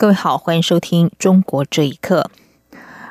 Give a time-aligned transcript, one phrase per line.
[0.00, 2.30] 各位好，欢迎收听《中国这一刻》。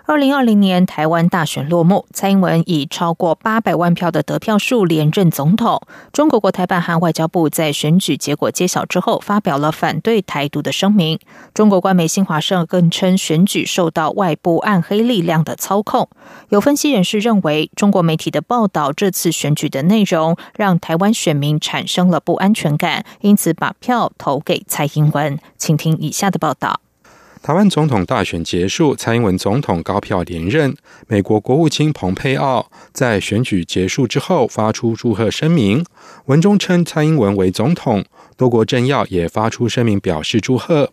[0.09, 5.83] 二零二零年台湾大选落幕，蔡英文以超过八百万票的得票数连任总统。
[6.11, 11.19] 中国国台办和外交部在选举结果揭晓之后，发表了反对台独的声明。
[11.53, 16.09] 中国官媒新华社更称选举受到外部暗黑力量的操控。
[16.49, 25.37] 有分析人士认为，中国媒体的报道这次选举的内容，让台湾选民产生了不安全感，因此把票投给蔡英文。
[25.55, 26.79] 请听以下的报道。
[27.41, 30.75] 台湾总统大选结束，蔡英文总统高票连任。
[31.07, 35.83] 美国国务卿蓬佩奥在选举结束之后发出祝贺声明，
[36.25, 38.03] 文中称蔡英文为总统。
[38.35, 40.91] 多国政要也发出声明表示祝贺。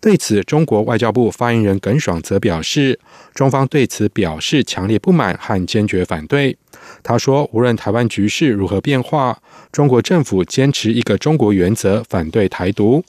[0.00, 2.98] 对此，中国外交部发言人耿爽则表示，
[3.34, 6.56] 中方对此表示强烈不满和坚决反对。
[7.02, 9.36] 他说，无论台湾局势如何变化，
[9.72, 13.04] 中国政府坚持一个中国原则，反对台独。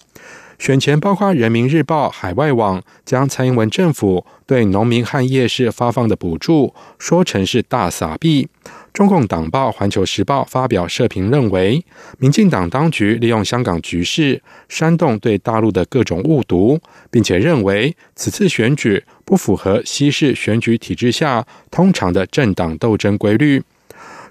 [0.60, 8.50] 选前，包括人民日报、海外网将蔡英文政府对农民和夜市发放的补助说成是大撒币。
[8.92, 11.84] 中共党报《环球时报》发表社评认为，
[12.18, 16.78] 民进党当局利用香港局势煽动对大陆的各种误读，
[17.10, 23.64] 并且认为此次选举不符合西式选举体制下通常的政党斗争规律。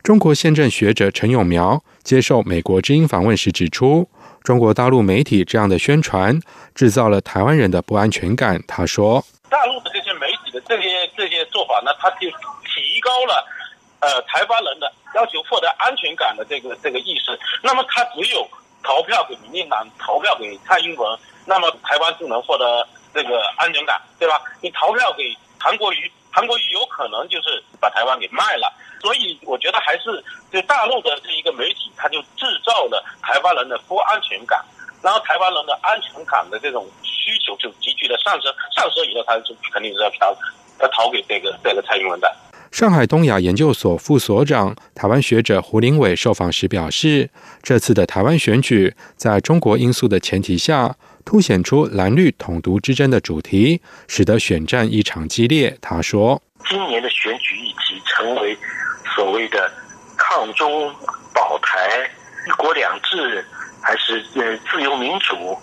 [0.02, 4.06] 中国宪政学者陈永苗接受美国之音访问时指出。
[4.42, 6.40] 中国大陆媒体这样的宣传，
[6.74, 8.62] 制造了台湾人的不安全感。
[8.66, 12.28] 他说：“大陆的这些媒体的这些这些做法呢，他就
[12.64, 13.46] 提高了
[14.00, 17.38] 呃台湾人的要求获得安全感的这个这个意识。
[17.62, 18.48] 那么他只有
[18.82, 24.40] 投票给民进党，投票给蔡英文，那么台湾就能获得这个安全感，对吧？
[24.62, 28.72] 你投票给韩国瑜，韩国瑜有可能就是把台湾给卖了。”
[29.02, 30.22] 所以我觉得还是
[30.52, 34.64] 就大陆的这一个媒体，他就制造了台湾人的不安全感，
[35.02, 40.36] 然后台湾人的安全感的这种需求就急剧的上升，上升以后，他就肯定是要票
[40.80, 42.32] 要逃给这个这个蔡英文的。
[42.72, 47.30] 上海东亚研究所副所长、台湾学者胡林伟受访时表示，
[47.62, 50.96] 这次的台湾选举在中国因素的前提下，
[51.28, 55.76] 凸显出蓝绿统独之争的主题，使得选战异常激烈。
[55.78, 58.56] 他说：“今年的选举议题成为。”
[59.14, 59.70] 所谓的
[60.16, 60.90] 抗中
[61.34, 62.10] 保台、
[62.46, 63.44] 一国两制，
[63.82, 65.54] 还是呃自由民主，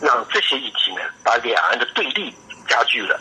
[0.00, 2.32] 让这些议题呢，把两岸的对立
[2.68, 3.18] 加剧了。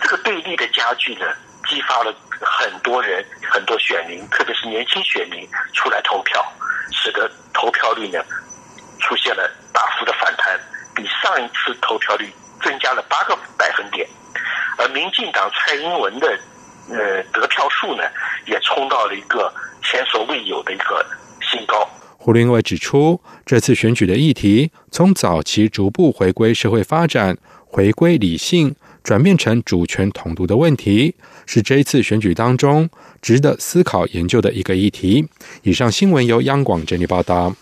[0.00, 1.26] 这个对立的加剧呢，
[1.68, 6.42] 激发了很多人、很多选民，特别是年轻选民出来投票，
[6.92, 8.24] 使得投票率呢
[9.00, 10.58] 出现了大幅的反弹，
[11.00, 12.28] 比上一次投票率
[12.62, 14.06] 增加了八个百分点。
[14.76, 16.38] 而民进党蔡英文的。
[16.92, 18.02] 呃，得票数呢
[18.46, 21.06] 也冲到了一个前所未有的一个
[21.40, 21.88] 新高。
[22.18, 28.74] 胡林伟指出，这次选举的议题从早期逐步回归社会发展、回归理性，
[29.04, 31.14] 转变成主权统独的问题，
[31.46, 32.90] 是这一次选举当中
[33.22, 35.28] 值得思考研究的一个议题。
[35.62, 37.54] 以上新闻由央广整理报道。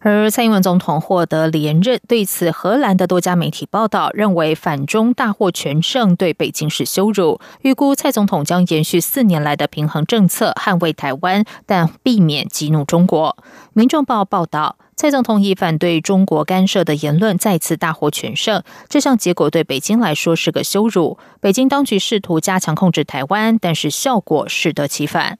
[0.00, 7.40] 而蔡英文总统获得连任，对此荷兰的多家媒体报道认为，反中大获全胜对北京是羞辱。
[7.62, 13.36] 预估蔡总统将延续四年来的平衡政策，捍卫台湾，但避免激怒中国。
[13.72, 21.18] 民众报报道，蔡总统以反对中国干涉的言论再次大获全胜，这项结果对北京来说是个羞辱。
[21.40, 25.38] 北京当局试图加强控制台湾，但是效果适得其反。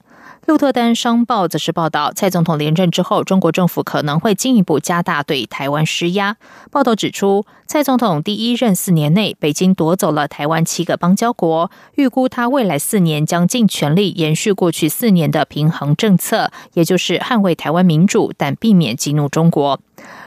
[0.49, 6.37] 路特丹商报则是报道，蔡总统连任之后，中国政府可能会进一步加大对台湾施压。
[6.71, 19.79] 报道指出，蔡总统第一任四年内，北京夺走了台湾七个邦交国，预估他未来四年将尽全力延续过去四年的平衡政策，也就是捍卫台湾民主，但避免激怒中国。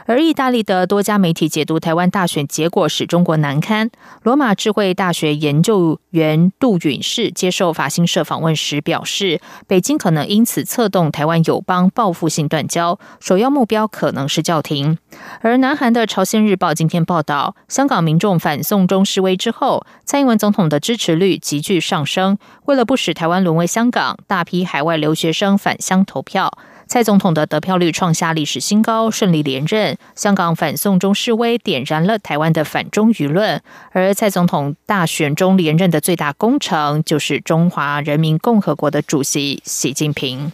[0.05, 3.89] 而意大利的多家媒体解读台湾大选结果使中国难堪。
[4.23, 14.97] 罗马智慧大学研究员杜允士接受法新社访问时表示，北京可能因此策动台湾友邦报复性断交，首要目标可能是叫停。
[15.41, 22.37] 而南韩的朝鲜日报今天报道，香港民众反送中示威之后，蔡英文总统的支持率急剧上升。
[22.65, 26.51] 为了不使台湾沦为香港，大批海外留学生返乡投票。
[26.87, 29.97] 蔡总统的得票率创下历史新高，顺利连任。
[30.15, 40.51] 香港反送中示威点燃了台湾的反中舆论，而蔡总统大选中连任的最大功臣就是中华人民共和国的主席习近平。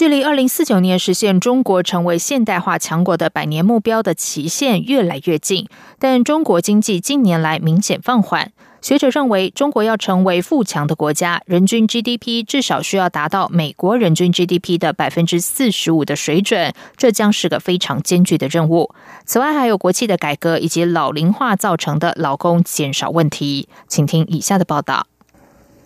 [0.00, 5.68] 距离二零四九年实现中国成为现代化强国的百年目标的期限越来越近，
[5.98, 8.50] 但中国经济近年来明显放缓。
[8.80, 18.94] 学者认为，中国要成为富强的国家，人均 GDP 至少需要达到美国人均 GDP 的百分之四十五的水准，这将是个非常艰巨的任务。
[19.26, 23.68] 此外，还有国企的改革以及老龄化造成的劳工减少问题。
[23.86, 25.06] 请听以下的报道。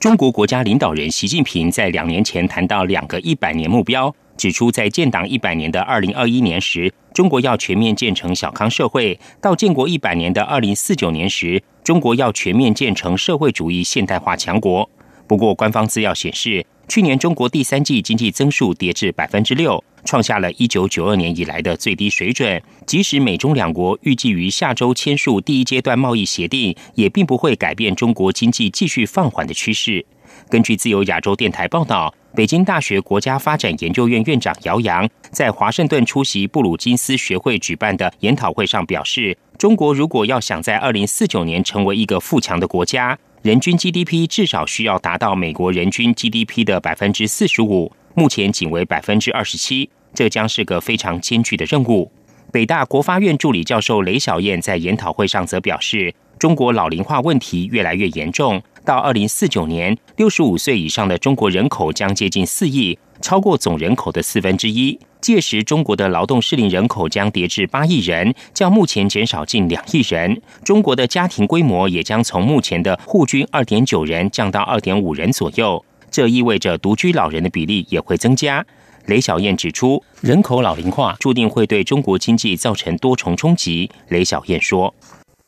[0.05, 14.91] 中国国家领导人习近平在两年前谈到两个一百年目标，指出在建党一百年的二零二一年时，中国要全面建成小康社会；到建国一百年的二零四九年时，中国要全面建成社会主义现代化强国。
[15.27, 19.83] 不过，官方资料显示，去年中国第三季经济增速跌至百分之六。
[20.05, 22.63] 创下了一九九二年以来的最低水准。
[22.87, 30.07] 即使美中两国预计于下周签署第一阶段贸易协定，也并不会改变中国经济继续放缓的趋势。
[30.49, 52.11] 根据自由亚洲电台报道，北京大学国家发展研究院院长姚洋在华盛顿出席布鲁金斯学会举办的研讨会上表示：“中国如果要想在二零四九年成为一个富强的国家，人均 GDP 至少需要达到美国人均 GDP 的百分之四十五。”目前仅为百分之二十七，这将是个非常艰巨的任务。
[52.51, 64.99] 北大国发院助理教授雷小燕在研讨会上则表示，中国老龄化问题越来越严重，到二零四九年，六十五岁以上的中国人口将接近四亿，超过总人口的四分之一。
[65.23, 70.39] 届时，中国的劳动适龄人口将跌至八亿人，较目前减少近两亿人。
[70.63, 75.83] 中国的家庭规模也将从目前的户均二点九人降到二点五人左右。
[76.11, 78.65] 这意味着独居老人的比例也会增加。
[79.07, 83.91] 雷小燕指出，人口老龄化注定会对中国经济造成多重冲击。
[84.09, 84.95] 雷小燕说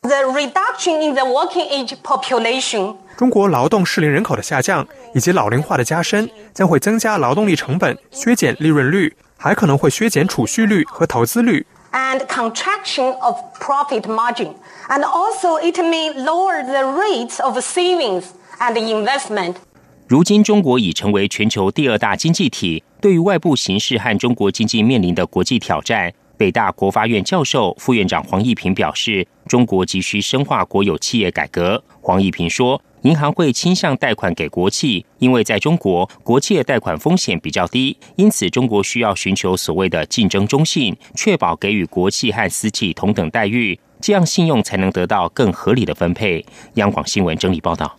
[0.01, 11.65] ：“The reduction in the working age population，中国劳动适龄人口的下降以及老龄化的加深，将会增加劳动力成本，削减利润率，还可能会削减储蓄率和投资率。
[11.93, 14.53] And contraction of profit margin,
[14.87, 18.25] and also it may lower the rates of savings
[18.59, 19.55] and investment.”
[20.07, 22.83] 如今，中国已成为全球第二大经济体。
[23.01, 31.83] 对于外部形势和中国经济面临的国际挑战，北大国发院教授、副院长黄一平表示，中国急需深化国有企业改革。
[31.99, 46.43] 黄一平说，银行会倾向贷款给国企，因为在中国，国企的贷款风险比较低，因此中国需要寻求所谓的竞争中性，确保给予国企和私企同等待遇，这样信用才能得到更合理的分配。
[46.75, 47.97] 央广新闻整理报道。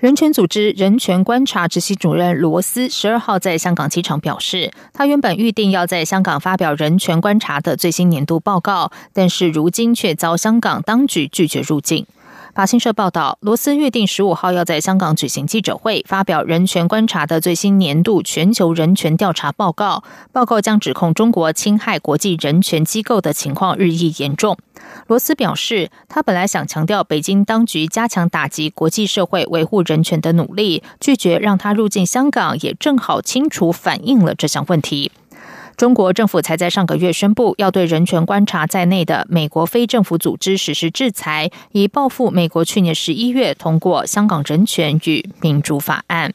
[0.00, 12.06] 人权组织人权观察执行主任罗斯十二号在香港机场表示，他原本预定要在香港发表人权观察的最新年度报告，但是如今却遭香港当局拒绝入境。
[12.54, 20.04] 法新社报道，罗斯预定十五号要在香港举行记者会，发表人权观察的最新年度全球人权调查报告。
[20.30, 24.56] 报告将指控中国侵害国际人权机构的情况日益严重。
[25.08, 35.10] 罗斯表示，他本来想强调北京当局加强打击国际社会维护人权的努力，拒绝让他入境香港，也正好清楚反映了这项问题。
[35.76, 46.30] 中国政府才在上个月宣布，要对人权观察在内的美国非政府组织实施制裁，以报复美国去年十一月通过《香港人权与民主法案》。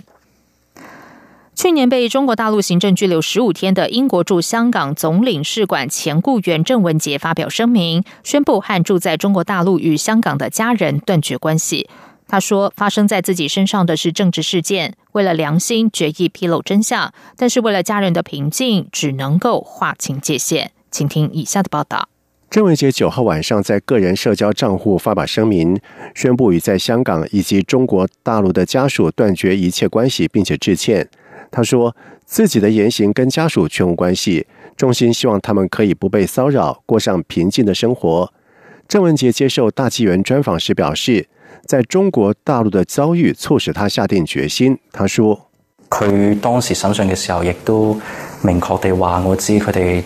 [1.55, 11.89] 去年被中国大陆行政拘留十五天的英国驻香港总领事馆前雇员郑文杰发表声明，宣布和住在中国大陆与香港的家人断绝关系。
[12.31, 22.07] 他说：“发生在自己身上的是政治事件，为了良心决意披露真相，但是为了家人的平静，只能够划清界限。”请听以下的报道。
[22.51, 25.79] 郑文杰九号晚上在个人社交账户发表声明，
[26.13, 31.09] 宣布与在香港以及中国大陆的家属断绝一切关系，并且致歉。
[31.49, 31.95] 他说
[32.25, 34.45] 自己的言行跟家属全无关系，
[34.77, 38.31] 衷心希望他们可以不被骚扰，过上平静的生活。
[38.87, 41.27] 郑文杰接受大纪元专访时表示。
[41.69, 44.75] 在中国大陆的遭遇促使他下定决心。
[44.91, 45.39] 他说：
[45.87, 47.95] 佢当时审讯嘅时候，亦都
[48.41, 50.03] 明确地话我知佢哋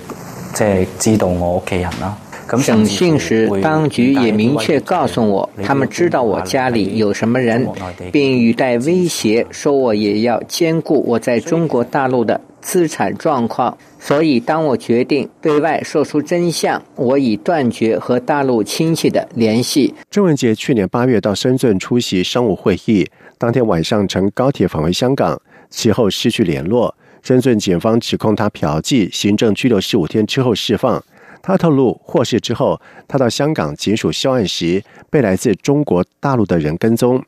[0.53, 2.17] 即系知道我屋企人啦。
[2.57, 7.67] 審訊時，當局也明确告诉我，他们知道我家里有什么人，
[8.11, 13.77] 并语带威胁说我也要兼顾我在中国大陆的资产状况。
[13.99, 19.93] 所以，当我决定对外说出真相，我已断绝和大陆亲戚的联系。
[20.11, 23.07] 郑文杰去年八月到深圳出席商务会议，
[23.37, 26.93] 当天晚上乘高铁返回香港，其后失去联络。
[27.21, 31.01] 深圳警方指控他嫖妓，行政拘留十五天之后释放。
[31.43, 37.21] 他透露，获释之后，他到香港警署销案时，被来自中国大陆的人跟踪。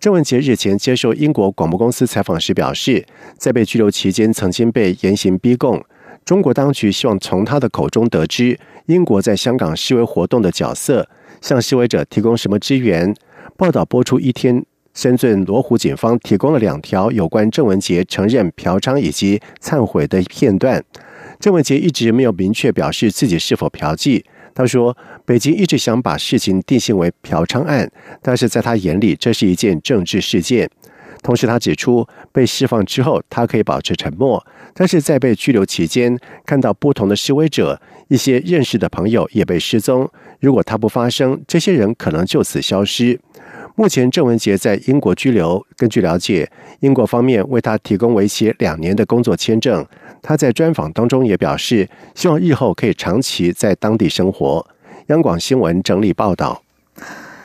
[0.00, 3.06] 郑文杰日前接受英国广播公司采访时表示，
[3.38, 5.80] 在被拘留期间，曾经被严刑逼供。
[6.24, 11.08] 中国当局希望从他的口中得知英国在香港示威活动的角色，
[11.40, 13.14] 向示威者提供什么支援。
[13.56, 20.82] 报道播出一天，深圳罗湖警方提供了两条有关郑文杰承认嫖娼以及忏悔的片段。
[21.42, 24.22] 郑文杰一直没有明确表示自己是否嫖妓。
[24.54, 24.96] 他说
[25.26, 27.90] ：“北京一直想把事情定性为嫖娼案，
[28.22, 30.70] 但是在他眼里，这是一件政治事件。”
[31.20, 40.08] 同时，他指出，被释放之后，他可以保持沉默，但是在被拘留期间，看到不同的示威者，一些认识的朋友也被失踪。
[40.38, 43.18] 如果他不发声，这些人可能就此消失。
[43.74, 45.64] 目前，郑文杰在英国拘留。
[45.76, 46.50] 根据了解，
[46.80, 49.84] 英国方面为他提供为期两年的工作签证。
[50.20, 54.66] 他在专访当中也表示，希望日后可以长期在当地生活。
[55.06, 56.62] 央广新闻整理报道。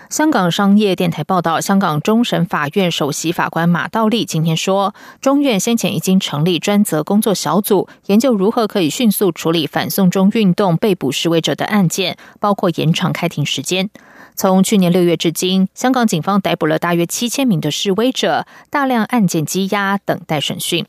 [0.10, 13.90] 香港商业电台报道，香港终审法院首席法官马道立今天说，中院先前已经成立专责工作小组，研究如何可以迅速处理反送中运动被捕示威者的案件，包括延长开庭时间。
[14.34, 20.86] 从去年六月至今，香港警方逮捕了大约七千名的示威者，大量案件积压，等待审讯。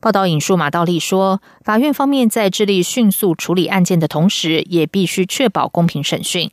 [0.00, 6.50] 报道引述马道立说，法院方面在致力迅速处理案件的同时，也必须确保公平审讯。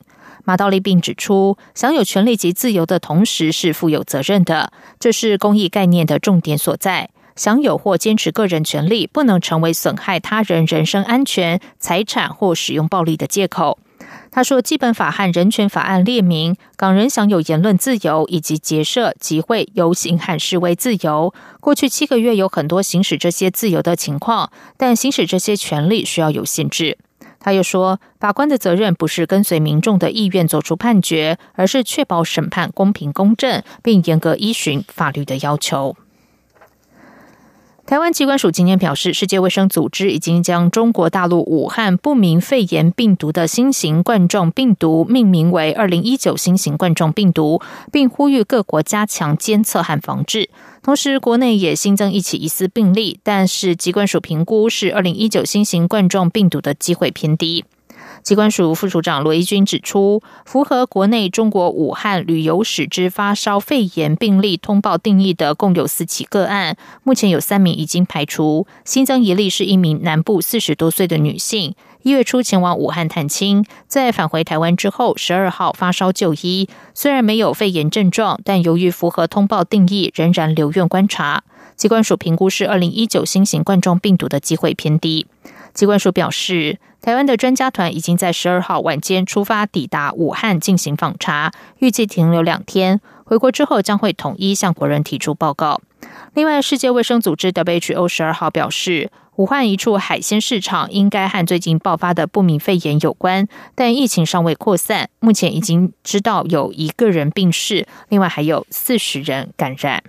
[0.48, 7.10] 马道利并指出，享有权利及自由的同时是负有责任的，这是公益概念的重点所在。
[7.36, 13.77] 享有或坚持个人权利，不能成为损害他人人身安全、财产或使用暴力的借口。
[14.32, 21.34] 他说，《基本法》和《人权法案》列明，港人享有言论自由以及结社、集会、游行和示威自由。
[21.60, 26.98] 过去七个月有很多行使这些自由的情况，但行使这些权利需要有限制。
[27.39, 35.96] 他又说，法官的责任不是跟随民众的意愿做出判决，而是确保审判公平公正，并严格依循法律的要求。
[37.88, 50.50] 台湾机关署今天表示，世界卫生组织已经将中国大陆武汉不明肺炎病毒的新型冠状病毒命名为“二零一九新型冠状病毒”，并呼吁各国加强监测和防治。
[50.84, 57.63] 同时，国内也新增一起疑似病例，但是机关署评估是二零一九新型冠状病毒的机会偏低。
[58.28, 81.46] 机关署副署长罗一军指出，符合国内中国武汉旅游史之发烧肺炎病例通报定义的共有四起个案，目前有三名已经排除，新增一例是一名南部四十多岁的女性，一月初前往武汉探亲，在返回台湾之后，十二号发烧就医，虽然没有肺炎症状，但由于符合通报定义，仍然留院观察。
[81.78, 85.28] 机关署评估是二零一九新型冠状病毒的机会偏低。
[85.74, 93.00] 机关署表示，台湾的专家团已经在十二号晚间出发抵达武汉进行访查，预计停留两天。
[93.24, 95.82] 回国之后将会统一向国人提出报告。
[96.34, 105.10] 另外，世界卫生组织 WHO 十二号表示，武汉一处海鲜市场应该和最近爆发的不明肺炎有关，但疫情尚未扩散。
[105.20, 110.04] 目前已经知道有一个人病逝，另外还有四十人感染。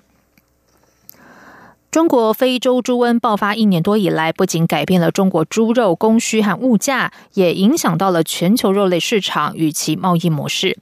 [1.90, 10.78] 中国非洲猪瘟爆发一年多以来，不仅改变了中国猪肉供需和物价，也影响到了全球肉类市场与其贸易模式。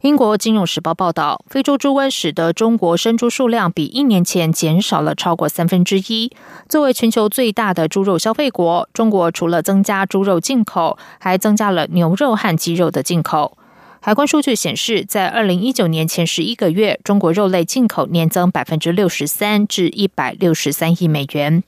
[0.00, 6.32] 英国金融时报报道，非洲猪瘟使得中国生猪数量比一年前减少了超过三分之一。
[6.68, 13.57] 作为全球最大的猪肉消费国，中国除了增加猪肉进口，还增加了牛肉和鸡肉的进口。
[14.00, 21.64] 海关数据显示，在二零一九年前十一个月，中国肉类进口年增百分之六十三，至一百六十三亿美元。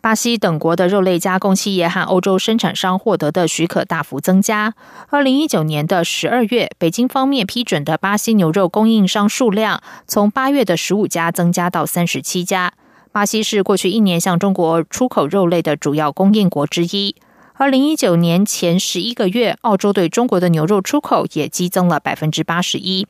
[0.00, 4.74] 巴西等国的肉类加工企业和欧洲生产商获得的许可大幅增加。
[5.08, 12.72] 二零一九年的十二月，北京方面批准的巴西牛肉供应商数量从八月的十五家增加到三十七家。
[13.10, 17.16] 巴西是过去一年向中国出口肉类的主要供应国之一。
[17.56, 23.06] 二零一九年前十一个月，澳洲对中国的牛肉出口也激增了百分之八十一。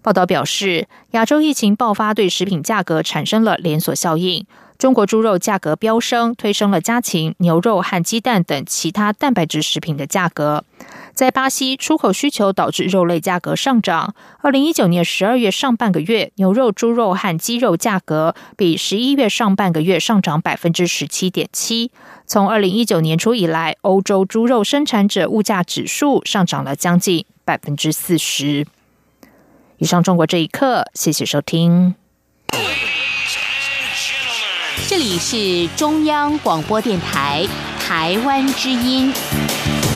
[0.00, 4.46] 报道表示，亚洲疫情爆发对食品价格产生了连锁效应。
[4.80, 10.64] 中国猪肉价格飙升，推升了家禽、牛肉和鸡蛋等其他蛋白质食品的价格。
[11.12, 14.14] 在巴西，出口需求导致肉类价格上涨。
[14.38, 21.90] 二零一九年十二月上半个月，牛肉、猪肉和鸡肉价格比十一月上半个月上涨百分之十七点七。
[22.24, 28.66] 从二零一九年初以来，欧洲猪肉生产者物价指数上涨了将近百分之四十。
[29.76, 31.94] 以上，中国这一刻，谢谢收听。
[34.88, 37.46] 这里是中央广播电台
[37.78, 39.12] 台湾之音。